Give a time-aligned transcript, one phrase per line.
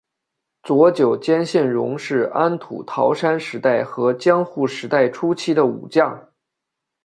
[0.63, 6.27] 佐久间信荣是安土桃山时代和江户时代初期的武将。